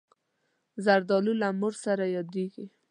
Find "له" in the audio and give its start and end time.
1.41-1.47